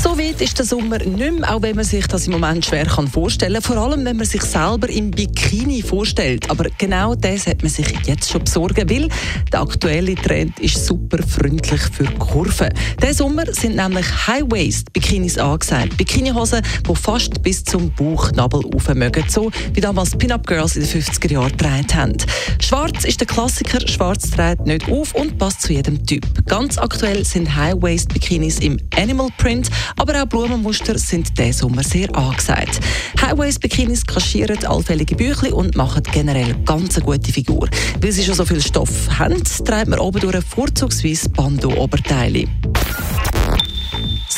So 0.00 0.16
weit 0.16 0.40
ist 0.40 0.56
der 0.56 0.64
Sommer 0.64 0.98
nicht 0.98 1.18
mehr, 1.18 1.52
auch 1.52 1.60
wenn 1.60 1.74
man 1.74 1.84
sich 1.84 2.06
das 2.06 2.28
im 2.28 2.34
Moment 2.34 2.64
schwer 2.64 2.86
vorstellen 2.88 3.54
kann. 3.54 3.62
Vor 3.62 3.76
allem, 3.78 4.04
wenn 4.04 4.16
man 4.16 4.26
sich 4.26 4.42
selber 4.42 4.88
im 4.88 5.10
Bikini 5.10 5.82
vorstellt. 5.82 6.48
Aber 6.48 6.66
genau 6.78 7.16
das 7.16 7.48
hat 7.48 7.62
man 7.62 7.70
sich 7.70 7.88
jetzt 8.06 8.30
schon 8.30 8.44
besorgen, 8.44 8.88
weil 8.88 9.08
der 9.52 9.60
aktuelle 9.60 10.14
Trend 10.14 10.56
ist 10.60 10.86
super 10.86 11.18
freundlich 11.26 11.80
für 11.92 12.04
Kurven. 12.20 12.68
Diesen 13.02 13.14
Sommer 13.14 13.52
sind 13.52 13.74
nämlich 13.74 14.06
High-Waist-Bikinis 14.28 15.36
angesagt. 15.36 15.96
Bikinihosen, 15.96 16.62
die 16.88 16.94
fast 16.94 17.42
bis 17.42 17.64
zum 17.64 17.90
Bauchnabel 17.90 18.62
mögen. 18.94 19.24
So 19.28 19.50
wie 19.74 19.80
damals 19.80 20.16
Pin-Up-Girls 20.16 20.76
in 20.76 20.84
den 20.84 21.02
50er 21.02 21.32
Jahren 21.32 21.50
getragen 21.50 21.94
haben. 21.94 22.16
Schwarz 22.60 23.04
ist 23.04 23.18
der 23.18 23.26
Klassiker. 23.26 23.80
Schwarz 23.88 24.30
trägt 24.30 24.64
nicht 24.64 24.88
auf 24.88 25.12
und 25.16 25.38
passt 25.38 25.62
zu 25.62 25.72
jedem 25.72 26.06
Typ. 26.06 26.24
Ganz 26.46 26.78
aktuell 26.78 27.24
sind 27.24 27.56
High-Waist-Bikinis 27.56 28.60
im 28.60 28.78
Animal 28.96 29.28
Print, 29.38 29.68
aber 29.96 30.22
auch 30.22 30.26
Blumenmuster 30.26 30.98
sind 30.98 31.38
diesen 31.38 31.52
Sommer 31.52 31.82
sehr 31.82 32.14
angesagt. 32.16 32.80
High-Waist-Bikinis 33.20 34.04
kaschieren 34.06 34.64
allfällige 34.66 35.16
Büchli 35.16 35.50
und 35.50 35.76
machen 35.76 36.02
generell 36.12 36.54
ganz 36.64 36.96
eine 36.96 37.04
gute 37.04 37.32
Figur. 37.32 37.68
Weil 38.00 38.12
sie 38.12 38.24
schon 38.24 38.34
so 38.34 38.44
viel 38.44 38.60
Stoff 38.60 39.18
haben, 39.18 39.42
trägt 39.42 39.88
man 39.88 39.98
oben 39.98 40.20
durch 40.20 40.44
vorzugsweise 40.44 41.28
Bando-Oberteile. 41.30 42.46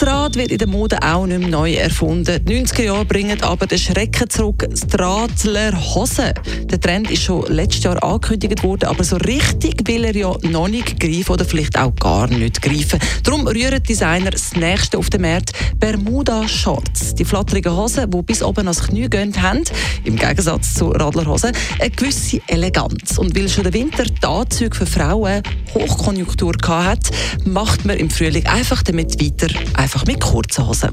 Das 0.01 0.09
Rad 0.09 0.37
wird 0.37 0.51
in 0.51 0.57
der 0.57 0.67
Mode 0.67 1.02
auch 1.02 1.27
nicht 1.27 1.41
mehr 1.41 1.49
neu 1.49 1.74
erfunden. 1.74 2.43
Die 2.47 2.65
90er 2.65 2.85
Jahre 2.85 3.05
bringen 3.05 3.43
aber 3.43 3.66
den 3.66 3.79
Schrecken 3.79 4.30
zurück, 4.30 4.66
das 4.71 4.87
Drahtler 4.87 5.73
Hosen. 5.95 6.33
Der 6.71 6.80
Trend 6.80 7.11
ist 7.11 7.24
schon 7.24 7.45
letztes 7.52 7.85
Jahr 7.85 8.02
angekündigt 8.02 8.63
worden, 8.63 8.89
aber 8.89 9.05
so 9.05 9.16
richtig 9.16 9.87
will 9.87 10.05
er 10.05 10.16
ja 10.16 10.35
noch 10.45 10.69
nicht 10.69 10.99
greifen 10.99 11.33
oder 11.33 11.45
vielleicht 11.45 11.79
auch 11.79 11.95
gar 11.97 12.29
nicht 12.29 12.63
greifen. 12.63 12.99
Darum 13.24 13.47
rühren 13.47 13.83
Designer 13.83 14.30
das 14.30 14.57
nächste 14.57 14.97
auf 14.97 15.11
den 15.11 15.21
Markt, 15.21 15.52
Bermuda 15.79 16.49
Shorts. 16.49 17.15
Die 17.17 17.24
flatterigen 17.27 17.77
Hosen, 17.77 18.11
die 18.11 18.23
bis 18.23 18.43
oben 18.43 18.61
ans 18.69 18.83
Knie 18.83 19.11
gehen, 19.11 19.35
haben, 19.43 19.65
im 20.05 20.17
Gegensatz 20.17 20.77
zu 20.77 20.93
Radlerhosen, 20.93 21.52
eine 21.79 21.91
gewisse 21.91 22.41
Eleganz. 22.46 23.19
Und 23.19 23.37
weil 23.39 23.51
schon 23.51 23.65
der 23.65 23.74
Winter 23.74 24.05
die 24.05 24.27
Anzüge 24.27 24.74
für 24.74 24.87
Frauen 24.87 25.43
Hochkonjunktur 25.74 26.55
hat, 26.69 27.11
macht 27.45 27.85
man 27.85 27.99
im 27.99 28.09
Frühling 28.09 28.46
einfach 28.46 28.83
damit 28.83 29.23
weiter, 29.23 29.49
einfach 29.74 29.90
mit 30.07 30.21
kurzen 30.21 30.66
Hosen. 30.66 30.91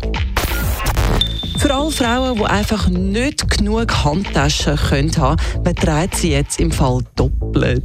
Für 1.58 1.74
alle 1.74 1.92
Frauen, 1.92 2.38
die 2.38 2.46
einfach 2.46 2.88
nicht 2.88 3.58
genug 3.58 3.92
Handtaschen 4.04 4.76
können 4.76 5.18
haben 5.18 5.42
man 5.64 5.76
trägt 5.76 6.16
sie 6.16 6.32
jetzt 6.32 6.60
im 6.60 6.72
Fall 6.72 7.00
doppelt. 7.16 7.84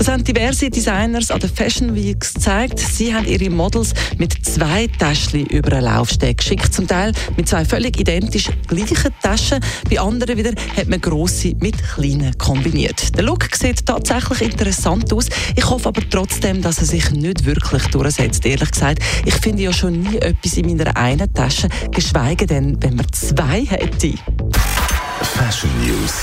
Das 0.00 0.08
haben 0.08 0.24
diverse 0.24 0.70
Designers 0.70 1.30
an 1.30 1.40
der 1.40 1.50
Fashion 1.50 1.94
Weeks 1.94 2.32
gezeigt. 2.32 2.78
Sie 2.78 3.14
haben 3.14 3.26
ihre 3.26 3.50
Models 3.50 3.92
mit 4.16 4.32
zwei 4.46 4.86
Taschen 4.86 5.44
über 5.44 5.72
einen 5.72 5.84
Laufsteg 5.84 6.38
geschickt. 6.38 6.72
Zum 6.72 6.86
Teil 6.86 7.12
mit 7.36 7.46
zwei 7.46 7.66
völlig 7.66 8.00
identisch 8.00 8.48
gleichen 8.66 9.12
Taschen. 9.22 9.60
Bei 9.90 10.00
anderen 10.00 10.38
wieder 10.38 10.52
hat 10.74 10.88
man 10.88 11.02
grosse 11.02 11.54
mit 11.60 11.76
kleinen 11.86 12.36
kombiniert. 12.38 13.14
Der 13.14 13.24
Look 13.24 13.54
sieht 13.54 13.84
tatsächlich 13.84 14.40
interessant 14.40 15.12
aus. 15.12 15.26
Ich 15.54 15.68
hoffe 15.68 15.90
aber 15.90 16.00
trotzdem, 16.08 16.62
dass 16.62 16.78
er 16.78 16.86
sich 16.86 17.10
nicht 17.10 17.44
wirklich 17.44 17.86
durchsetzt. 17.88 18.46
Ehrlich 18.46 18.70
gesagt, 18.70 19.00
ich 19.26 19.34
finde 19.34 19.64
ja 19.64 19.72
schon 19.74 20.00
nie 20.00 20.16
etwas 20.16 20.56
in 20.56 20.78
meiner 20.78 20.96
einen 20.96 21.30
Tasche, 21.34 21.68
geschweige 21.90 22.46
denn, 22.46 22.82
wenn 22.82 22.96
man 22.96 23.06
zwei 23.12 23.66
hätte. 23.66 24.14
Fashion 25.20 25.70
News. 25.86 26.22